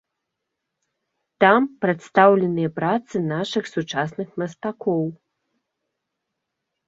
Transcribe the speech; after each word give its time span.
Там 1.43 1.61
прадстаўленыя 1.83 2.71
працы 2.79 3.15
нашых 3.33 3.63
сучасных 3.75 4.29
мастакоў. 4.43 5.03